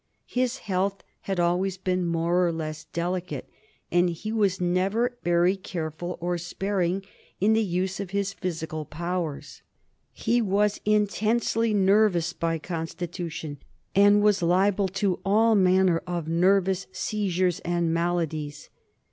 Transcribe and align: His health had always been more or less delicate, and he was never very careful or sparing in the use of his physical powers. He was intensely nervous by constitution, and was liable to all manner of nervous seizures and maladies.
His 0.25 0.57
health 0.65 1.03
had 1.19 1.39
always 1.39 1.77
been 1.77 2.07
more 2.07 2.43
or 2.47 2.51
less 2.51 2.85
delicate, 2.85 3.47
and 3.91 4.09
he 4.09 4.31
was 4.31 4.59
never 4.59 5.19
very 5.23 5.55
careful 5.55 6.17
or 6.19 6.39
sparing 6.39 7.03
in 7.39 7.53
the 7.53 7.61
use 7.61 7.99
of 7.99 8.09
his 8.09 8.33
physical 8.33 8.83
powers. 8.83 9.61
He 10.11 10.41
was 10.41 10.81
intensely 10.85 11.71
nervous 11.75 12.33
by 12.33 12.57
constitution, 12.57 13.59
and 13.93 14.23
was 14.23 14.41
liable 14.41 14.87
to 14.87 15.19
all 15.23 15.53
manner 15.53 16.01
of 16.07 16.27
nervous 16.27 16.87
seizures 16.91 17.59
and 17.59 17.93
maladies. 17.93 18.71